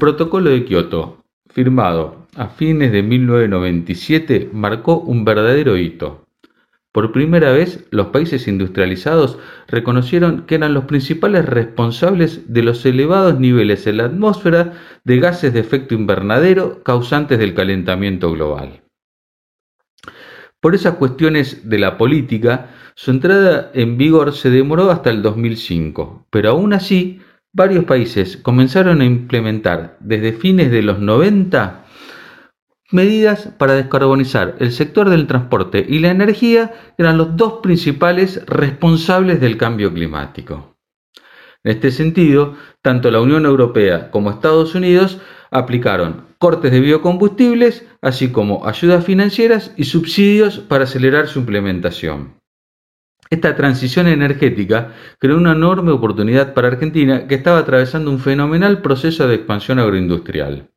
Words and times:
protocolo 0.00 0.50
de 0.50 0.64
Kioto, 0.64 1.22
firmado 1.48 2.26
a 2.34 2.48
fines 2.48 2.90
de 2.90 3.04
1997, 3.04 4.50
marcó 4.52 4.98
un 4.98 5.24
verdadero 5.24 5.76
hito. 5.76 6.26
Por 6.92 7.12
primera 7.12 7.52
vez, 7.52 7.86
los 7.92 8.08
países 8.08 8.48
industrializados 8.48 9.38
reconocieron 9.68 10.42
que 10.46 10.56
eran 10.56 10.74
los 10.74 10.86
principales 10.86 11.46
responsables 11.46 12.52
de 12.52 12.64
los 12.64 12.84
elevados 12.84 13.38
niveles 13.38 13.86
en 13.86 13.98
la 13.98 14.06
atmósfera 14.06 14.72
de 15.04 15.20
gases 15.20 15.52
de 15.52 15.60
efecto 15.60 15.94
invernadero 15.94 16.82
causantes 16.82 17.38
del 17.38 17.54
calentamiento 17.54 18.32
global. 18.32 18.82
Por 20.58 20.74
esas 20.74 20.96
cuestiones 20.96 21.70
de 21.70 21.78
la 21.78 21.96
política, 21.96 22.70
su 22.96 23.12
entrada 23.12 23.70
en 23.72 23.96
vigor 23.96 24.34
se 24.34 24.50
demoró 24.50 24.90
hasta 24.90 25.10
el 25.10 25.22
2005, 25.22 26.26
pero 26.28 26.50
aún 26.50 26.72
así, 26.72 27.20
varios 27.52 27.84
países 27.84 28.36
comenzaron 28.36 29.00
a 29.00 29.04
implementar 29.04 29.96
desde 30.00 30.32
fines 30.32 30.70
de 30.70 30.82
los 30.82 31.00
90 31.00 31.84
medidas 32.92 33.48
para 33.58 33.74
descarbonizar 33.74 34.56
el 34.58 34.72
sector 34.72 35.10
del 35.10 35.26
transporte 35.26 35.84
y 35.88 36.00
la 36.00 36.10
energía 36.10 36.72
eran 36.98 37.18
los 37.18 37.36
dos 37.36 37.60
principales 37.62 38.44
responsables 38.46 39.40
del 39.40 39.56
cambio 39.56 39.92
climático. 39.92 40.76
En 41.62 41.72
este 41.72 41.90
sentido, 41.90 42.56
tanto 42.82 43.10
la 43.10 43.20
Unión 43.20 43.44
Europea 43.44 44.10
como 44.10 44.30
Estados 44.30 44.74
Unidos 44.74 45.20
aplicaron 45.50 46.26
cortes 46.38 46.72
de 46.72 46.80
biocombustibles, 46.80 47.86
así 48.00 48.32
como 48.32 48.66
ayudas 48.66 49.04
financieras 49.04 49.74
y 49.76 49.84
subsidios 49.84 50.58
para 50.58 50.84
acelerar 50.84 51.28
su 51.28 51.40
implementación. 51.40 52.39
Esta 53.32 53.54
transición 53.54 54.08
energética 54.08 54.92
creó 55.20 55.36
una 55.36 55.52
enorme 55.52 55.92
oportunidad 55.92 56.52
para 56.52 56.66
Argentina 56.66 57.28
que 57.28 57.36
estaba 57.36 57.58
atravesando 57.58 58.10
un 58.10 58.18
fenomenal 58.18 58.82
proceso 58.82 59.28
de 59.28 59.36
expansión 59.36 59.78
agroindustrial. 59.78 60.68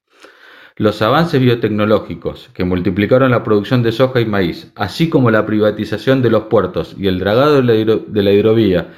Los 0.76 1.02
avances 1.02 1.42
biotecnológicos 1.42 2.52
que 2.54 2.64
multiplicaron 2.64 3.32
la 3.32 3.44
producción 3.44 3.82
de 3.82 3.92
soja 3.92 4.22
y 4.22 4.28
maíz, 4.28 4.72
así 4.76 5.10
como 5.10 5.32
la 5.32 5.48
privatización 5.48 6.22
de 6.22 6.30
los 6.30 6.44
puertos 6.44 6.96
y 6.96 7.08
el 7.08 7.18
dragado 7.18 7.60
de 7.60 7.64
la, 8.22 8.32
hidrovía, 8.32 8.90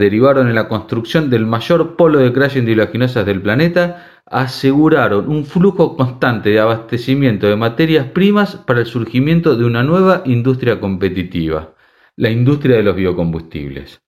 derivaron 0.00 0.48
en 0.48 0.56
la 0.56 0.66
construcción 0.66 1.30
del 1.30 1.46
mayor 1.46 1.94
polo 1.94 2.18
de 2.18 2.32
crashing 2.32 2.64
de 2.64 2.72
oleaginosas 2.72 3.24
del 3.24 3.40
planeta, 3.40 4.08
aseguraron 4.26 5.28
un 5.28 5.44
flujo 5.44 5.96
constante 5.96 6.50
de 6.50 6.58
abastecimiento 6.58 7.46
de 7.46 7.54
materias 7.54 8.06
primas 8.06 8.56
para 8.56 8.80
el 8.80 8.86
surgimiento 8.86 9.54
de 9.54 9.64
una 9.64 9.84
nueva 9.84 10.22
industria 10.24 10.80
competitiva, 10.80 11.74
la 12.18 12.30
industria 12.30 12.76
de 12.76 12.82
los 12.82 12.96
biocombustibles. 12.96 14.00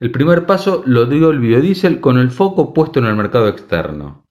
El 0.00 0.10
primer 0.10 0.44
paso 0.44 0.82
lo 0.84 1.06
dio 1.06 1.30
el 1.30 1.38
biodiesel 1.40 1.98
con 1.98 2.18
el 2.18 2.30
foco 2.30 2.74
puesto 2.74 2.98
en 2.98 3.06
el 3.06 3.16
mercado 3.16 3.48
externo. 3.48 4.26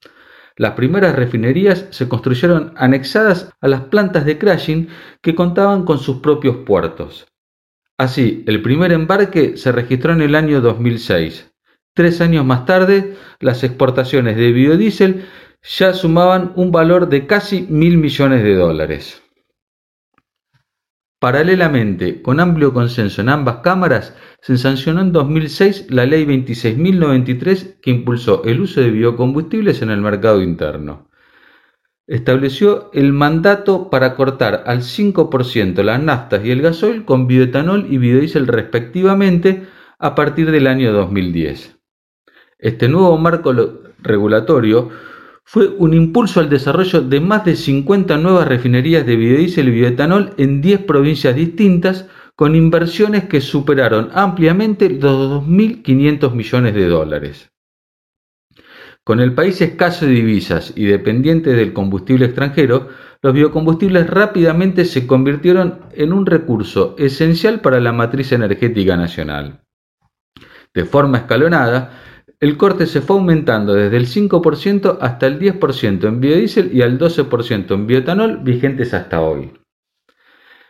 Las 0.56 0.74
primeras 0.74 1.16
refinerías 1.16 1.88
se 1.90 2.08
construyeron 2.08 2.74
anexadas 2.78 3.52
a 3.60 3.68
las 3.68 3.82
plantas 3.86 4.24
de 4.24 4.38
crashing 4.38 4.88
que 5.24 5.34
contaban 5.34 5.84
con 5.84 5.98
sus 5.98 6.18
propios 6.18 6.58
puertos. 6.58 7.26
Así, 7.98 8.44
el 8.46 8.62
primer 8.62 8.92
embarque 8.92 9.58
se 9.58 9.72
registró 9.72 10.14
en 10.14 10.22
el 10.22 10.36
año 10.36 10.62
2006, 10.62 11.52
Tres 11.96 12.22
años 12.22 12.46
más 12.46 12.68
tarde, 12.68 13.16
las 13.40 13.64
exportaciones 13.64 14.38
de 14.38 14.52
biodiesel 14.52 15.26
ya 15.64 15.94
sumaban 15.94 16.54
un 16.56 16.72
valor 16.72 17.10
de 17.10 17.26
casi 17.26 17.64
mil 17.64 17.98
millones 17.98 18.44
de 18.44 18.54
dólares. 18.54 19.24
Paralelamente, 21.20 22.22
con 22.22 22.40
amplio 22.40 22.73
consenso 22.73 23.22
en 23.22 23.30
ambas 23.30 23.58
cámaras, 23.58 24.16
se 24.42 24.58
sancionó 24.58 25.02
en 25.02 25.12
2006 25.12 25.88
la 25.90 26.06
Ley 26.06 26.26
26.093 26.26 27.80
que 27.82 27.90
impulsó 27.90 28.44
el 28.44 28.62
uso 28.62 28.82
de 28.82 28.92
biocombustibles 28.92 29.82
en 29.82 29.90
el 29.90 30.00
mercado 30.00 30.44
interno. 30.44 31.09
Estableció 32.06 32.91
el 32.94 33.14
mandato 33.14 33.90
para 33.90 34.16
cortar 34.16 34.64
al 34.68 34.81
5% 34.81 35.81
las 35.84 36.02
naftas 36.02 36.46
y 36.46 36.52
el 36.52 36.62
gasoil 36.62 37.03
con 37.03 37.25
bioetanol 37.25 37.88
y 37.90 37.97
biodiesel 37.97 38.46
respectivamente 38.46 39.66
a 39.97 40.14
partir 40.14 40.52
del 40.52 40.68
año 40.68 40.94
2010. 40.94 41.80
Este 42.59 42.88
nuevo 42.88 43.18
marco 43.18 43.53
regulatorio 44.00 44.90
fue 45.50 45.69
un 45.69 45.94
impulso 45.94 46.41
al 46.41 46.50
desarrollo 46.50 47.02
de 47.02 47.22
más 47.22 47.46
de 47.46 47.56
50 47.56 48.18
nuevas 48.18 48.50
refinerías 48.50 49.06
de 49.06 49.16
biodiesel 49.16 49.69
y 49.69 49.72
bioetanol 49.72 50.34
en 50.35 50.59
10 50.59 50.81
provincias 50.81 51.38
distintas, 51.38 52.06
con 52.35 52.53
inversiones 52.53 53.30
que 53.30 53.40
superaron 53.40 54.09
ampliamente 54.13 54.90
los 54.90 55.46
2.500 55.47 56.34
millones 56.34 56.74
de 56.75 56.88
dólares. 56.90 57.50
Con 59.06 59.22
el 59.22 59.34
país 59.34 59.62
escaso 59.62 60.06
de 60.06 60.12
divisas 60.12 60.74
y 60.75 60.84
dependiente 60.84 61.53
del 61.53 61.72
combustible 61.72 62.25
extranjero, 62.25 62.90
los 63.22 63.34
biocombustibles 63.34 64.06
rápidamente 64.09 64.84
se 64.84 65.08
convirtieron 65.08 65.79
en 65.94 66.12
un 66.12 66.25
recurso 66.25 66.94
esencial 66.97 67.62
para 67.62 67.79
la 67.79 67.94
matriz 67.94 68.34
energética 68.34 68.97
nacional. 68.97 69.62
De 70.74 70.84
forma 70.84 71.19
escalonada, 71.19 72.02
el 72.40 72.58
corte 72.58 72.86
se 72.86 73.02
fue 73.02 73.16
aumentando 73.16 73.74
desde 73.74 73.98
el 73.98 74.08
5% 74.08 75.00
hasta 75.02 75.28
el 75.28 75.40
10% 75.40 76.08
en 76.08 76.20
biodiesel 76.20 76.72
y 76.74 76.84
al 76.84 77.00
12% 77.00 77.74
en 77.74 77.88
bioetanol 77.88 78.38
vigentes 78.38 78.94
hasta 78.94 79.22
hoy. 79.22 79.52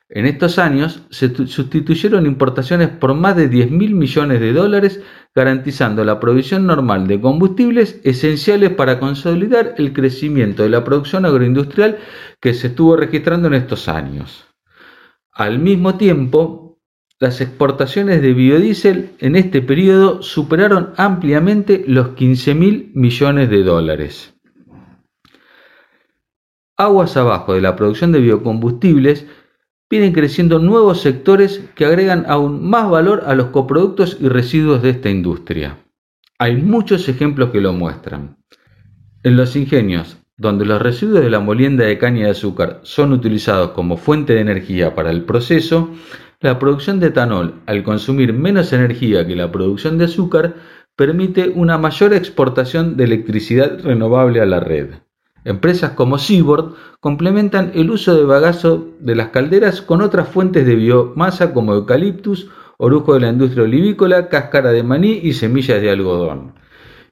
En 0.10 0.26
estos 0.26 0.58
años 0.58 1.06
se 1.10 1.36
sustituyeron 1.36 2.26
importaciones 2.26 2.88
por 2.88 3.14
más 3.14 3.36
de 3.36 3.50
10 3.50 3.72
mil 3.72 3.94
millones 3.94 4.40
de 4.40 4.54
dólares, 4.54 5.02
garantizando 5.36 6.06
la 6.06 6.22
provisión 6.22 6.66
normal 6.66 7.08
de 7.08 7.20
combustibles 7.20 8.00
esenciales 8.06 8.70
para 8.70 9.02
consolidar 9.02 9.76
el 9.78 9.92
crecimiento 9.92 10.64
de 10.64 10.70
la 10.70 10.86
producción 10.86 11.26
agroindustrial 11.26 11.98
que 12.40 12.54
se 12.54 12.68
estuvo 12.68 12.96
registrando 12.96 13.50
en 13.50 13.56
estos 13.56 13.90
años. 13.90 14.48
Al 15.34 15.60
mismo 15.60 15.98
tiempo, 15.98 16.67
las 17.20 17.42
exportaciones 17.42 18.22
de 18.22 18.34
biodiesel 18.34 19.12
en 19.20 19.36
este 19.36 19.62
periodo 19.62 20.22
superaron 20.22 20.94
ampliamente 20.98 21.84
los 21.88 22.10
15 22.10 22.54
mil 22.54 22.92
millones 22.94 23.50
de 23.50 23.64
dólares. 23.64 24.36
Aguas 26.78 27.18
abajo 27.18 27.56
de 27.56 27.62
la 27.62 27.76
producción 27.76 28.12
de 28.12 28.20
biocombustibles, 28.20 29.26
vienen 29.90 30.14
creciendo 30.14 30.60
nuevos 30.60 31.02
sectores 31.02 31.64
que 31.74 31.86
agregan 31.86 32.26
aún 32.28 32.70
más 32.70 32.88
valor 32.90 33.24
a 33.26 33.34
los 33.34 33.48
coproductos 33.48 34.18
y 34.20 34.28
residuos 34.28 34.84
de 34.84 34.92
esta 34.92 35.10
industria. 35.10 35.80
Hay 36.38 36.58
muchos 36.58 37.10
ejemplos 37.10 37.50
que 37.50 37.62
lo 37.62 37.74
muestran. 37.74 38.38
En 39.24 39.38
los 39.38 39.56
ingenios, 39.56 40.18
donde 40.38 40.66
los 40.66 40.80
residuos 40.80 41.24
de 41.24 41.32
la 41.32 41.40
molienda 41.40 41.86
de 41.86 41.98
caña 41.98 42.26
de 42.26 42.32
azúcar 42.32 42.82
son 42.84 43.12
utilizados 43.12 43.72
como 43.72 43.98
fuente 43.98 44.34
de 44.34 44.42
energía 44.42 44.94
para 44.94 45.10
el 45.10 45.24
proceso, 45.24 45.90
la 46.40 46.60
producción 46.60 47.00
de 47.00 47.08
etanol, 47.08 47.56
al 47.66 47.84
consumir 47.84 48.32
menos 48.32 48.72
energía 48.72 49.26
que 49.26 49.36
la 49.36 49.52
producción 49.52 49.98
de 49.98 50.06
azúcar, 50.06 50.56
permite 50.96 51.50
una 51.50 51.80
mayor 51.80 52.14
exportación 52.14 52.96
de 52.96 53.06
electricidad 53.06 53.80
renovable 53.84 54.40
a 54.42 54.46
la 54.46 54.60
red. 54.60 54.90
Empresas 55.46 55.92
como 55.92 56.20
Seaboard 56.20 56.74
complementan 57.00 57.72
el 57.74 57.90
uso 57.90 58.16
de 58.16 58.24
bagazo 58.24 58.88
de 59.00 59.16
las 59.16 59.30
calderas 59.30 59.82
con 59.82 60.02
otras 60.02 60.28
fuentes 60.28 60.66
de 60.66 60.76
biomasa 60.76 61.54
como 61.54 61.74
eucaliptus, 61.74 62.50
orujo 62.78 63.16
de 63.16 63.22
la 63.22 63.30
industria 63.30 63.64
olivícola, 63.64 64.30
cáscara 64.30 64.72
de 64.72 64.84
maní 64.84 65.20
y 65.24 65.34
semillas 65.34 65.82
de 65.82 65.90
algodón. 65.90 66.54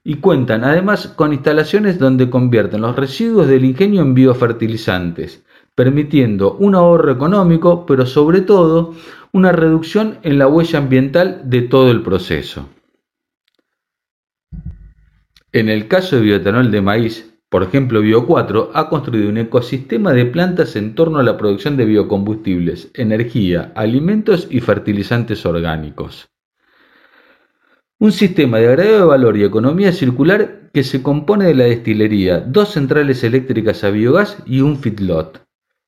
Y 0.04 0.16
cuentan 0.16 0.62
además 0.62 1.08
con 1.08 1.32
instalaciones 1.32 1.98
donde 1.98 2.30
convierten 2.30 2.82
los 2.82 2.94
residuos 2.94 3.48
del 3.48 3.64
ingenio 3.64 4.02
en 4.02 4.14
biofertilizantes, 4.14 5.44
permitiendo 5.76 6.54
un 6.54 6.74
ahorro 6.74 7.12
económico, 7.12 7.86
pero 7.86 8.06
sobre 8.06 8.40
todo 8.40 8.94
una 9.30 9.52
reducción 9.52 10.18
en 10.22 10.38
la 10.38 10.48
huella 10.48 10.78
ambiental 10.78 11.42
de 11.44 11.62
todo 11.62 11.90
el 11.92 12.02
proceso. 12.02 12.68
En 15.52 15.68
el 15.68 15.86
caso 15.86 16.16
de 16.16 16.22
bioetanol 16.22 16.70
de 16.70 16.82
maíz, 16.82 17.32
por 17.48 17.62
ejemplo, 17.62 18.02
Bio4 18.02 18.70
ha 18.74 18.88
construido 18.88 19.28
un 19.28 19.38
ecosistema 19.38 20.12
de 20.12 20.26
plantas 20.26 20.74
en 20.76 20.94
torno 20.94 21.18
a 21.18 21.22
la 21.22 21.36
producción 21.36 21.76
de 21.76 21.84
biocombustibles, 21.84 22.90
energía, 22.94 23.72
alimentos 23.76 24.48
y 24.50 24.60
fertilizantes 24.60 25.46
orgánicos. 25.46 26.28
Un 27.98 28.12
sistema 28.12 28.58
de 28.58 28.68
agregado 28.68 28.98
de 28.98 29.04
valor 29.04 29.36
y 29.36 29.44
economía 29.44 29.92
circular 29.92 30.70
que 30.72 30.82
se 30.82 31.02
compone 31.02 31.46
de 31.46 31.54
la 31.54 31.64
destilería, 31.64 32.40
dos 32.40 32.72
centrales 32.72 33.22
eléctricas 33.24 33.84
a 33.84 33.90
biogás 33.90 34.38
y 34.44 34.60
un 34.60 34.78
feedlot. 34.78 35.45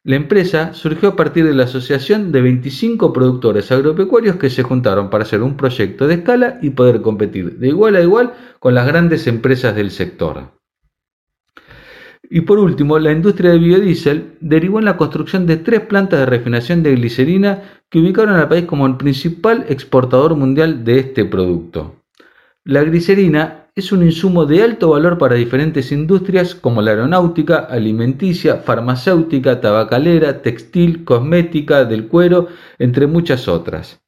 La 0.09 0.17
empresa 0.17 0.73
surgió 0.73 1.11
a 1.11 1.17
partir 1.17 1.45
de 1.45 1.53
la 1.53 1.65
asociación 1.65 2.33
de 2.33 2.41
25 2.41 3.13
productores 3.13 3.71
agropecuarios 3.71 4.37
que 4.37 4.49
se 4.49 4.63
juntaron 4.63 5.11
para 5.11 5.25
hacer 5.25 5.43
un 5.43 5.55
proyecto 5.55 6.07
de 6.07 6.15
escala 6.15 6.59
y 6.63 6.71
poder 6.71 7.03
competir 7.03 7.59
de 7.59 7.69
igual 7.69 7.95
a 7.95 8.01
igual 8.01 8.33
con 8.59 8.75
las 8.75 8.87
grandes 8.87 9.27
empresas 9.27 9.77
del 9.77 9.91
sector. 9.91 10.53
Y 12.23 12.41
por 12.41 12.59
último, 12.59 12.99
la 12.99 13.13
industria 13.13 13.51
de 13.51 13.59
biodiesel 13.59 14.39
derivó 14.41 14.79
en 14.79 14.87
la 14.87 14.97
construcción 14.97 15.47
de 15.47 15.59
tres 15.59 15.83
plantas 15.83 16.21
de 16.21 16.25
refinación 16.25 16.83
de 16.83 16.95
glicerina 16.95 17.83
que 17.91 17.99
ubicaron 17.99 18.37
al 18.37 18.49
país 18.49 18.65
como 18.65 18.87
el 18.87 18.97
principal 18.97 19.67
exportador 19.69 20.37
mundial 20.37 20.85
de 20.85 21.01
este 21.01 21.27
producto. 21.27 21.97
La 22.65 22.83
glicerina 22.83 23.68
es 23.79 23.93
un 23.93 24.03
insumo 24.03 24.45
de 24.45 24.65
alto 24.65 24.91
valor 24.91 25.19
para 25.19 25.37
diferentes 25.37 25.93
industrias 25.93 26.57
como 26.57 26.83
la 26.83 26.91
aeronáutica, 26.91 27.59
alimenticia, 27.59 28.57
farmacéutica, 28.57 29.61
tabacalera, 29.61 30.43
textil, 30.43 31.05
cosmética, 31.05 31.85
del 31.85 32.09
cuero, 32.09 32.49
entre 32.81 33.07
muchas 33.07 33.47
otras. 33.47 34.01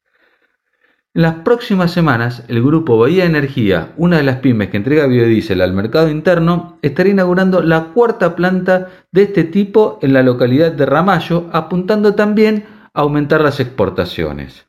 En 1.14 1.22
las 1.22 1.36
próximas 1.44 1.92
semanas, 1.92 2.42
el 2.48 2.62
grupo 2.62 2.98
Bahía 2.98 3.24
Energía, 3.24 3.92
una 3.96 4.16
de 4.16 4.24
las 4.24 4.38
pymes 4.38 4.70
que 4.70 4.76
entrega 4.76 5.06
biodiesel 5.06 5.60
al 5.60 5.72
mercado 5.72 6.10
interno, 6.10 6.78
estará 6.82 7.08
inaugurando 7.08 7.62
la 7.62 7.92
cuarta 7.92 8.34
planta 8.34 8.88
de 9.12 9.22
este 9.22 9.44
tipo 9.44 10.00
en 10.02 10.12
la 10.12 10.24
localidad 10.24 10.72
de 10.72 10.86
Ramallo, 10.86 11.48
apuntando 11.52 12.16
también 12.16 12.64
a 12.92 13.02
aumentar 13.02 13.40
las 13.40 13.60
exportaciones. 13.60 14.66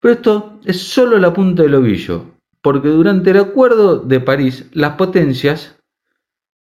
Pero 0.00 0.14
esto 0.14 0.60
es 0.64 0.82
solo 0.82 1.16
la 1.18 1.32
punta 1.32 1.62
del 1.62 1.76
ovillo, 1.76 2.32
porque 2.62 2.88
durante 2.88 3.30
el 3.30 3.38
Acuerdo 3.38 3.98
de 3.98 4.20
París 4.20 4.66
las 4.72 4.92
potencias 4.92 5.76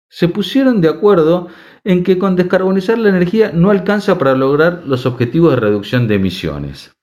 se 0.09 0.29
pusieron 0.29 0.81
de 0.81 0.89
acuerdo 0.89 1.49
en 1.85 2.03
que 2.03 2.19
con 2.19 2.35
descarbonizar 2.35 2.99
la 2.99 3.11
energía 3.11 3.53
no 3.55 3.71
alcanza 3.71 4.19
para 4.19 4.35
lograr 4.35 4.83
los 4.85 5.07
objetivos 5.07 5.55
de 5.55 5.61
reducción 5.61 6.09
de 6.09 6.17
emisiones. 6.17 6.97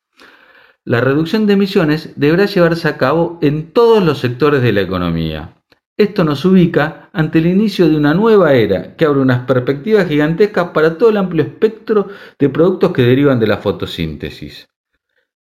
La 0.83 1.01
reducción 1.01 1.47
de 1.47 1.53
emisiones 1.53 2.13
deberá 2.15 2.45
llevarse 2.45 2.87
a 2.87 2.97
cabo 2.97 3.39
en 3.41 3.71
todos 3.71 4.03
los 4.03 4.19
sectores 4.19 4.61
de 4.61 4.73
la 4.73 4.81
economía. 4.81 5.53
Esto 5.97 6.23
nos 6.23 6.45
ubica 6.45 7.09
ante 7.11 7.39
el 7.39 7.47
inicio 7.47 7.89
de 7.89 7.97
una 7.97 8.13
nueva 8.13 8.53
era 8.53 8.95
que 8.95 9.05
abre 9.05 9.19
unas 9.19 9.45
perspectivas 9.45 10.07
gigantescas 10.07 10.69
para 10.69 10.97
todo 10.97 11.09
el 11.09 11.17
amplio 11.17 11.43
espectro 11.43 12.09
de 12.37 12.49
productos 12.49 12.91
que 12.91 13.01
derivan 13.01 13.39
de 13.39 13.47
la 13.47 13.57
fotosíntesis. 13.57 14.67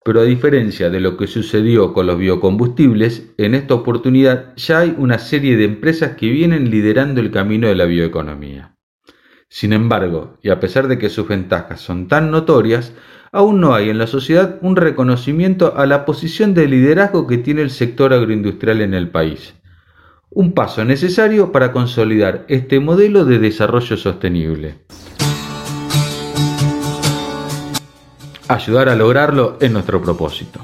Pero 0.05 0.21
a 0.21 0.25
diferencia 0.25 0.91
de 0.91 1.01
lo 1.01 1.17
que 1.17 1.27
sucedió 1.27 1.95
con 1.95 2.07
los 2.07 2.19
biocombustibles, 2.19 3.33
en 3.39 3.55
esta 3.55 3.73
oportunidad 3.73 4.55
ya 4.55 4.81
hay 4.81 4.95
una 4.99 5.19
serie 5.19 5.57
de 5.57 5.65
empresas 5.65 6.17
que 6.17 6.29
vienen 6.29 6.71
liderando 6.71 7.23
el 7.23 7.31
camino 7.31 7.69
de 7.69 7.75
la 7.75 7.87
bioeconomía. 7.87 8.77
Sin 9.49 9.73
embargo, 9.73 10.37
y 10.43 10.51
a 10.51 10.61
pesar 10.61 10.89
de 10.89 10.99
que 10.99 11.09
sus 11.09 11.27
ventajas 11.27 11.81
son 11.81 12.09
tan 12.09 12.31
notorias, 12.31 12.93
aún 13.33 13.61
no 13.61 13.75
hay 13.75 13.89
en 13.89 13.97
la 13.97 14.07
sociedad 14.07 14.59
un 14.61 14.77
reconocimiento 14.77 15.75
a 15.77 15.87
la 15.87 16.05
posición 16.05 16.53
de 16.53 16.69
liderazgo 16.69 17.27
que 17.27 17.39
tiene 17.39 17.63
el 17.63 17.71
sector 17.71 18.13
agroindustrial 18.13 18.83
en 18.83 18.93
el 18.93 19.09
país. 19.09 19.55
Un 20.29 20.53
paso 20.53 20.85
necesario 20.85 21.51
para 21.51 21.73
consolidar 21.73 22.45
este 22.49 22.79
modelo 22.79 23.25
de 23.25 23.39
desarrollo 23.39 23.97
sostenible. 23.97 24.85
Ayudar 28.49 28.91
a 28.91 28.95
lograrlo 28.95 29.57
es 29.59 29.71
nuestro 29.71 30.03
propósito. 30.03 30.61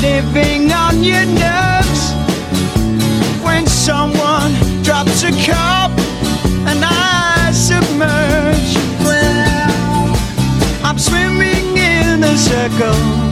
living 0.00 0.72
on 0.72 1.02
your 1.02 1.24
nerves. 1.24 2.12
When 3.42 3.66
someone 3.66 4.52
drops 4.82 5.22
a 5.22 5.32
cup 5.44 5.90
and 6.68 6.84
I 6.84 7.50
submerge, 7.52 8.76
I'm 10.84 10.98
swimming 10.98 11.76
in 11.76 12.22
a 12.22 12.36
circle. 12.36 13.23